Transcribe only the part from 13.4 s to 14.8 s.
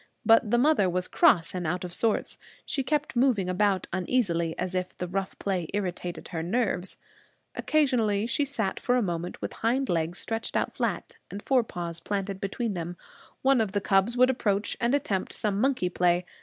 one of the cubs would approach